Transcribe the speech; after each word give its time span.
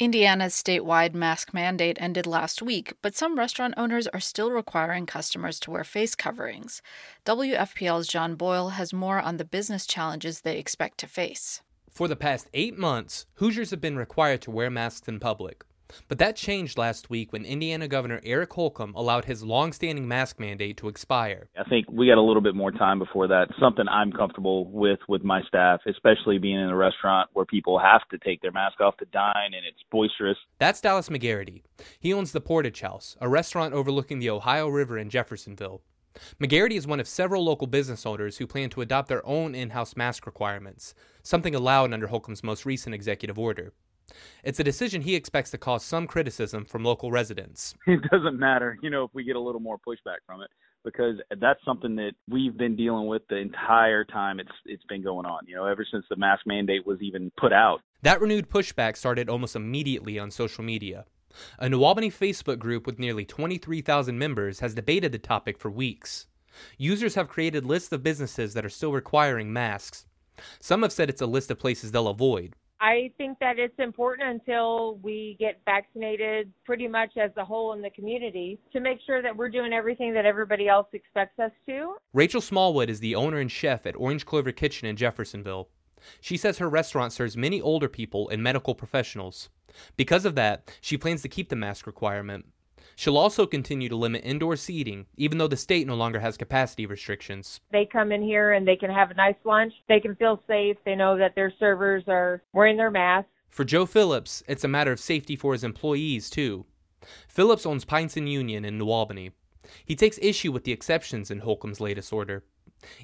Indiana's 0.00 0.54
statewide 0.54 1.12
mask 1.12 1.52
mandate 1.52 1.98
ended 2.00 2.24
last 2.24 2.62
week, 2.62 2.92
but 3.02 3.16
some 3.16 3.36
restaurant 3.36 3.74
owners 3.76 4.06
are 4.06 4.20
still 4.20 4.52
requiring 4.52 5.06
customers 5.06 5.58
to 5.58 5.72
wear 5.72 5.82
face 5.82 6.14
coverings. 6.14 6.80
WFPL's 7.26 8.06
John 8.06 8.36
Boyle 8.36 8.68
has 8.70 8.92
more 8.92 9.18
on 9.18 9.38
the 9.38 9.44
business 9.44 9.88
challenges 9.88 10.42
they 10.42 10.56
expect 10.56 10.98
to 10.98 11.08
face. 11.08 11.62
For 11.90 12.06
the 12.06 12.14
past 12.14 12.48
eight 12.54 12.78
months, 12.78 13.26
Hoosiers 13.34 13.72
have 13.72 13.80
been 13.80 13.96
required 13.96 14.40
to 14.42 14.52
wear 14.52 14.70
masks 14.70 15.08
in 15.08 15.18
public. 15.18 15.64
But 16.08 16.18
that 16.18 16.36
changed 16.36 16.78
last 16.78 17.10
week 17.10 17.32
when 17.32 17.44
Indiana 17.44 17.88
Governor 17.88 18.20
Eric 18.24 18.52
Holcomb 18.52 18.94
allowed 18.94 19.24
his 19.24 19.42
long-standing 19.42 20.06
mask 20.06 20.38
mandate 20.38 20.76
to 20.78 20.88
expire. 20.88 21.48
I 21.58 21.64
think 21.68 21.90
we 21.90 22.06
got 22.06 22.18
a 22.18 22.22
little 22.22 22.42
bit 22.42 22.54
more 22.54 22.70
time 22.70 22.98
before 22.98 23.26
that. 23.28 23.48
Something 23.60 23.86
I'm 23.88 24.12
comfortable 24.12 24.66
with 24.66 25.00
with 25.08 25.24
my 25.24 25.42
staff, 25.42 25.80
especially 25.86 26.38
being 26.38 26.56
in 26.60 26.68
a 26.68 26.76
restaurant 26.76 27.30
where 27.32 27.44
people 27.44 27.78
have 27.78 28.06
to 28.10 28.18
take 28.18 28.42
their 28.42 28.52
mask 28.52 28.80
off 28.80 28.96
to 28.98 29.06
dine 29.06 29.54
and 29.54 29.66
it's 29.66 29.82
boisterous. 29.90 30.38
That's 30.58 30.80
Dallas 30.80 31.08
McGarity. 31.08 31.62
He 31.98 32.12
owns 32.12 32.32
the 32.32 32.40
Portage 32.40 32.80
House, 32.80 33.16
a 33.20 33.28
restaurant 33.28 33.74
overlooking 33.74 34.18
the 34.18 34.30
Ohio 34.30 34.68
River 34.68 34.98
in 34.98 35.10
Jeffersonville. 35.10 35.82
McGarity 36.40 36.76
is 36.76 36.86
one 36.86 37.00
of 37.00 37.06
several 37.06 37.44
local 37.44 37.66
business 37.66 38.04
owners 38.04 38.38
who 38.38 38.46
plan 38.46 38.70
to 38.70 38.80
adopt 38.80 39.08
their 39.08 39.24
own 39.24 39.54
in 39.54 39.70
house 39.70 39.96
mask 39.96 40.26
requirements, 40.26 40.94
something 41.22 41.54
allowed 41.54 41.92
under 41.92 42.08
Holcomb's 42.08 42.42
most 42.42 42.66
recent 42.66 42.94
executive 42.94 43.38
order. 43.38 43.72
It's 44.44 44.60
a 44.60 44.64
decision 44.64 45.02
he 45.02 45.14
expects 45.14 45.50
to 45.50 45.58
cause 45.58 45.84
some 45.84 46.06
criticism 46.06 46.64
from 46.64 46.84
local 46.84 47.10
residents. 47.10 47.74
It 47.86 48.02
doesn't 48.10 48.38
matter, 48.38 48.78
you 48.82 48.90
know, 48.90 49.04
if 49.04 49.10
we 49.14 49.24
get 49.24 49.36
a 49.36 49.40
little 49.40 49.60
more 49.60 49.78
pushback 49.78 50.18
from 50.26 50.40
it 50.42 50.50
because 50.84 51.16
that's 51.40 51.62
something 51.64 51.96
that 51.96 52.12
we've 52.28 52.56
been 52.56 52.76
dealing 52.76 53.06
with 53.06 53.22
the 53.28 53.36
entire 53.36 54.04
time 54.04 54.40
it's 54.40 54.52
it's 54.64 54.84
been 54.84 55.02
going 55.02 55.26
on, 55.26 55.40
you 55.46 55.54
know, 55.54 55.66
ever 55.66 55.84
since 55.90 56.04
the 56.08 56.16
mask 56.16 56.46
mandate 56.46 56.86
was 56.86 56.98
even 57.02 57.30
put 57.36 57.52
out. 57.52 57.80
That 58.02 58.20
renewed 58.20 58.48
pushback 58.48 58.96
started 58.96 59.28
almost 59.28 59.56
immediately 59.56 60.18
on 60.18 60.30
social 60.30 60.64
media. 60.64 61.04
A 61.58 61.68
New 61.68 61.82
Albany 61.82 62.10
Facebook 62.10 62.58
group 62.58 62.86
with 62.86 62.98
nearly 62.98 63.24
23,000 63.24 64.18
members 64.18 64.60
has 64.60 64.74
debated 64.74 65.12
the 65.12 65.18
topic 65.18 65.58
for 65.58 65.70
weeks. 65.70 66.26
Users 66.78 67.14
have 67.14 67.28
created 67.28 67.66
lists 67.66 67.92
of 67.92 68.02
businesses 68.02 68.54
that 68.54 68.64
are 68.64 68.70
still 68.70 68.92
requiring 68.92 69.52
masks. 69.52 70.06
Some 70.60 70.82
have 70.82 70.92
said 70.92 71.10
it's 71.10 71.22
a 71.22 71.26
list 71.26 71.50
of 71.50 71.58
places 71.58 71.92
they'll 71.92 72.08
avoid, 72.08 72.54
I 72.80 73.10
think 73.18 73.38
that 73.40 73.58
it's 73.58 73.78
important 73.78 74.28
until 74.28 74.98
we 75.02 75.36
get 75.40 75.60
vaccinated 75.64 76.52
pretty 76.64 76.86
much 76.86 77.16
as 77.16 77.30
a 77.36 77.44
whole 77.44 77.72
in 77.72 77.82
the 77.82 77.90
community 77.90 78.58
to 78.72 78.80
make 78.80 78.98
sure 79.04 79.20
that 79.20 79.36
we're 79.36 79.48
doing 79.48 79.72
everything 79.72 80.14
that 80.14 80.24
everybody 80.24 80.68
else 80.68 80.86
expects 80.92 81.38
us 81.40 81.50
to. 81.66 81.96
Rachel 82.12 82.40
Smallwood 82.40 82.88
is 82.88 83.00
the 83.00 83.14
owner 83.14 83.38
and 83.38 83.50
chef 83.50 83.84
at 83.86 83.96
Orange 83.96 84.24
Clover 84.24 84.52
Kitchen 84.52 84.86
in 84.86 84.96
Jeffersonville. 84.96 85.68
She 86.20 86.36
says 86.36 86.58
her 86.58 86.68
restaurant 86.68 87.12
serves 87.12 87.36
many 87.36 87.60
older 87.60 87.88
people 87.88 88.28
and 88.28 88.42
medical 88.42 88.74
professionals. 88.74 89.48
Because 89.96 90.24
of 90.24 90.36
that, 90.36 90.70
she 90.80 90.96
plans 90.96 91.22
to 91.22 91.28
keep 91.28 91.48
the 91.48 91.56
mask 91.56 91.86
requirement. 91.86 92.46
She'll 92.98 93.16
also 93.16 93.46
continue 93.46 93.88
to 93.90 93.94
limit 93.94 94.24
indoor 94.24 94.56
seating, 94.56 95.06
even 95.16 95.38
though 95.38 95.46
the 95.46 95.56
state 95.56 95.86
no 95.86 95.94
longer 95.94 96.18
has 96.18 96.36
capacity 96.36 96.84
restrictions. 96.84 97.60
They 97.70 97.86
come 97.86 98.10
in 98.10 98.20
here 98.20 98.54
and 98.54 98.66
they 98.66 98.74
can 98.74 98.90
have 98.90 99.12
a 99.12 99.14
nice 99.14 99.36
lunch. 99.44 99.72
They 99.88 100.00
can 100.00 100.16
feel 100.16 100.42
safe. 100.48 100.78
They 100.84 100.96
know 100.96 101.16
that 101.16 101.36
their 101.36 101.52
servers 101.60 102.02
are 102.08 102.42
wearing 102.52 102.76
their 102.76 102.90
masks. 102.90 103.30
For 103.50 103.64
Joe 103.64 103.86
Phillips, 103.86 104.42
it's 104.48 104.64
a 104.64 104.68
matter 104.68 104.90
of 104.90 104.98
safety 104.98 105.36
for 105.36 105.52
his 105.52 105.62
employees, 105.62 106.28
too. 106.28 106.66
Phillips 107.28 107.64
owns 107.64 107.84
Pints 107.84 108.16
and 108.16 108.28
Union 108.28 108.64
in 108.64 108.78
New 108.78 108.90
Albany. 108.90 109.30
He 109.84 109.94
takes 109.94 110.18
issue 110.20 110.50
with 110.50 110.64
the 110.64 110.72
exceptions 110.72 111.30
in 111.30 111.38
Holcomb's 111.38 111.80
latest 111.80 112.12
order. 112.12 112.42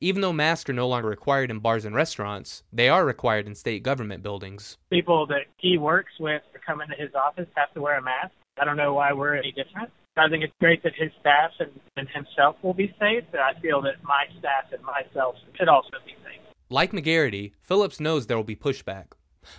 Even 0.00 0.22
though 0.22 0.32
masks 0.32 0.70
are 0.70 0.72
no 0.72 0.86
longer 0.86 1.08
required 1.08 1.50
in 1.50 1.58
bars 1.58 1.84
and 1.84 1.96
restaurants, 1.96 2.62
they 2.72 2.88
are 2.88 3.04
required 3.04 3.48
in 3.48 3.56
state 3.56 3.82
government 3.82 4.22
buildings. 4.22 4.78
People 4.88 5.26
that 5.26 5.46
he 5.56 5.78
works 5.78 6.12
with 6.20 6.42
to 6.52 6.60
come 6.64 6.80
into 6.80 6.94
his 6.94 7.12
office 7.16 7.48
have 7.56 7.74
to 7.74 7.80
wear 7.80 7.98
a 7.98 8.02
mask. 8.02 8.30
I 8.60 8.64
don't 8.64 8.76
know 8.76 8.92
why 8.92 9.12
we're 9.12 9.36
any 9.36 9.52
different. 9.52 9.90
I 10.16 10.28
think 10.28 10.44
it's 10.44 10.52
great 10.60 10.82
that 10.82 10.92
his 10.94 11.10
staff 11.20 11.52
and, 11.60 11.70
and 11.96 12.06
himself 12.08 12.56
will 12.62 12.74
be 12.74 12.94
safe, 12.98 13.24
but 13.30 13.40
I 13.40 13.54
feel 13.60 13.80
that 13.82 14.02
my 14.02 14.26
staff 14.38 14.64
and 14.72 14.82
myself 14.84 15.36
should 15.56 15.68
also 15.68 15.96
be 16.04 16.12
safe. 16.22 16.40
Like 16.68 16.92
McGarity, 16.92 17.52
Phillips 17.62 18.00
knows 18.00 18.26
there 18.26 18.36
will 18.36 18.44
be 18.44 18.56
pushback. 18.56 19.12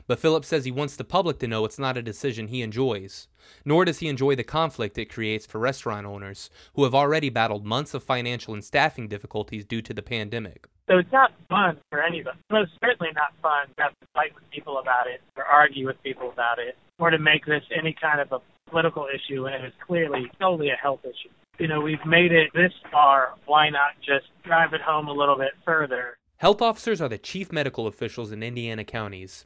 But 0.05 0.19
Phillips 0.19 0.47
says 0.47 0.65
he 0.65 0.71
wants 0.71 0.95
the 0.95 1.03
public 1.03 1.39
to 1.39 1.47
know 1.47 1.65
it's 1.65 1.79
not 1.79 1.97
a 1.97 2.03
decision 2.03 2.47
he 2.47 2.61
enjoys, 2.61 3.27
nor 3.65 3.85
does 3.85 3.97
he 3.97 4.07
enjoy 4.07 4.35
the 4.35 4.43
conflict 4.43 4.99
it 4.99 5.11
creates 5.11 5.47
for 5.47 5.57
restaurant 5.57 6.05
owners 6.05 6.51
who 6.75 6.83
have 6.83 6.93
already 6.93 7.29
battled 7.29 7.65
months 7.65 7.95
of 7.95 8.03
financial 8.03 8.53
and 8.53 8.63
staffing 8.63 9.07
difficulties 9.07 9.65
due 9.65 9.81
to 9.81 9.93
the 9.95 10.03
pandemic. 10.03 10.67
So 10.87 10.99
it's 10.99 11.11
not 11.11 11.31
fun 11.49 11.77
for 11.89 12.03
anybody. 12.03 12.37
Most 12.51 12.71
certainly 12.83 13.11
not 13.15 13.33
fun 13.41 13.67
to 13.77 13.83
have 13.83 13.91
to 13.99 14.07
fight 14.13 14.35
with 14.35 14.47
people 14.51 14.77
about 14.77 15.07
it 15.07 15.21
or 15.35 15.43
argue 15.43 15.87
with 15.87 16.01
people 16.03 16.29
about 16.29 16.59
it 16.59 16.77
or 16.99 17.09
to 17.09 17.17
make 17.17 17.45
this 17.45 17.63
any 17.75 17.95
kind 17.99 18.21
of 18.21 18.31
a 18.31 18.39
political 18.71 19.07
issue 19.13 19.45
and 19.45 19.55
it 19.63 19.67
is 19.67 19.73
clearly 19.85 20.31
solely 20.39 20.69
a 20.69 20.75
health 20.75 21.01
issue. 21.03 21.33
You 21.59 21.67
know, 21.67 21.81
we've 21.81 22.03
made 22.05 22.31
it 22.31 22.49
this 22.55 22.71
far. 22.91 23.35
Why 23.45 23.69
not 23.69 23.91
just 23.99 24.25
drive 24.43 24.73
it 24.73 24.81
home 24.81 25.07
a 25.07 25.13
little 25.13 25.37
bit 25.37 25.51
further? 25.63 26.17
Health 26.37 26.61
officers 26.61 27.01
are 27.01 27.09
the 27.09 27.19
chief 27.19 27.51
medical 27.51 27.85
officials 27.85 28.31
in 28.31 28.41
Indiana 28.41 28.83
counties. 28.83 29.45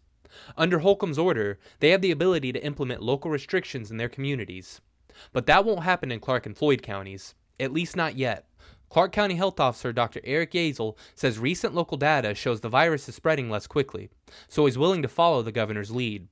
Under 0.58 0.80
Holcomb's 0.80 1.20
order, 1.20 1.60
they 1.80 1.90
have 1.90 2.02
the 2.02 2.12
ability 2.12 2.54
to 2.54 2.64
implement 2.64 3.02
local 3.02 3.32
restrictions 3.32 3.92
in 3.92 3.98
their 3.98 4.10
communities. 4.10 4.80
But 5.34 5.46
that 5.48 5.66
won't 5.66 5.84
happen 5.84 6.12
in 6.12 6.20
Clark 6.20 6.46
and 6.46 6.58
Floyd 6.58 6.82
counties, 6.82 7.36
at 7.60 7.74
least 7.74 7.96
not 7.96 8.16
yet. 8.16 8.48
Clark 8.90 9.12
County 9.12 9.36
Health 9.36 9.60
Officer 9.60 9.92
Dr. 9.92 10.22
Eric 10.24 10.52
Yazel 10.52 10.96
says 11.16 11.40
recent 11.40 11.74
local 11.74 11.98
data 11.98 12.34
shows 12.34 12.62
the 12.62 12.70
virus 12.70 13.10
is 13.10 13.16
spreading 13.16 13.50
less 13.50 13.68
quickly, 13.68 14.10
so 14.48 14.66
he's 14.66 14.78
willing 14.78 15.02
to 15.02 15.08
follow 15.08 15.42
the 15.42 15.52
governor's 15.52 15.92
lead. 15.92 16.28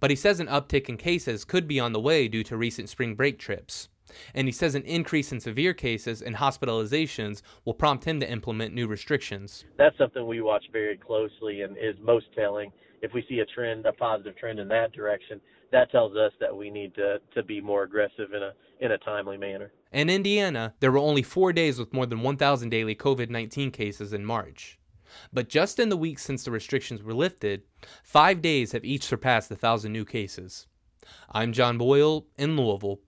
But 0.00 0.10
he 0.10 0.16
says 0.16 0.40
an 0.40 0.46
uptick 0.46 0.88
in 0.88 0.96
cases 0.96 1.44
could 1.44 1.66
be 1.68 1.80
on 1.80 1.92
the 1.92 2.00
way 2.00 2.28
due 2.28 2.44
to 2.44 2.56
recent 2.56 2.88
spring 2.88 3.14
break 3.14 3.38
trips. 3.38 3.88
And 4.34 4.46
he 4.46 4.52
says 4.52 4.74
an 4.74 4.82
increase 4.82 5.32
in 5.32 5.40
severe 5.40 5.74
cases 5.74 6.22
and 6.22 6.36
hospitalizations 6.36 7.42
will 7.64 7.74
prompt 7.74 8.04
him 8.04 8.20
to 8.20 8.30
implement 8.30 8.74
new 8.74 8.86
restrictions. 8.86 9.64
That's 9.76 9.98
something 9.98 10.26
we 10.26 10.40
watch 10.40 10.64
very 10.72 10.96
closely 10.96 11.62
and 11.62 11.76
is 11.76 11.96
most 12.00 12.26
telling. 12.34 12.72
If 13.02 13.12
we 13.12 13.24
see 13.28 13.40
a 13.40 13.46
trend, 13.46 13.84
a 13.86 13.92
positive 13.92 14.36
trend 14.36 14.58
in 14.58 14.68
that 14.68 14.92
direction, 14.92 15.40
that 15.72 15.90
tells 15.90 16.16
us 16.16 16.32
that 16.40 16.56
we 16.56 16.70
need 16.70 16.94
to, 16.94 17.20
to 17.34 17.42
be 17.42 17.60
more 17.60 17.82
aggressive 17.82 18.32
in 18.32 18.42
a 18.42 18.52
in 18.78 18.92
a 18.92 18.98
timely 18.98 19.38
manner. 19.38 19.72
In 19.90 20.10
Indiana, 20.10 20.74
there 20.80 20.92
were 20.92 20.98
only 20.98 21.22
four 21.22 21.50
days 21.52 21.78
with 21.78 21.94
more 21.94 22.04
than 22.04 22.20
1,000 22.20 22.68
daily 22.68 22.94
COVID 22.94 23.30
19 23.30 23.70
cases 23.70 24.12
in 24.12 24.24
March. 24.24 24.78
But 25.32 25.48
just 25.48 25.78
in 25.78 25.88
the 25.88 25.96
weeks 25.96 26.22
since 26.22 26.44
the 26.44 26.50
restrictions 26.50 27.02
were 27.02 27.14
lifted, 27.14 27.62
five 28.02 28.42
days 28.42 28.72
have 28.72 28.84
each 28.84 29.04
surpassed 29.04 29.50
a 29.50 29.56
thousand 29.56 29.92
new 29.92 30.04
cases. 30.04 30.66
I'm 31.30 31.52
John 31.52 31.78
Boyle 31.78 32.26
in 32.36 32.56
Louisville. 32.56 33.00